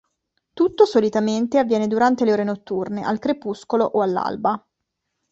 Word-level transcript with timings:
Tutto, 0.55 0.85
solitamente, 0.85 1.59
avviene 1.59 1.85
durante 1.85 2.25
le 2.25 2.33
ore 2.33 2.43
notturne, 2.43 3.03
al 3.05 3.19
crepuscolo 3.19 3.83
o 3.85 4.01
all'alba. 4.01 4.59